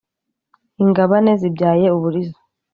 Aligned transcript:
ingabane 0.83 1.31
zibyaye 1.41 1.87
uburiza 1.95 2.39